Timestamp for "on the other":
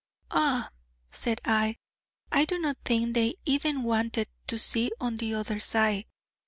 4.99-5.59